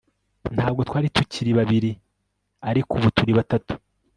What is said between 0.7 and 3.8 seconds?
twari tukiri babiri, ariko ubu turi batatu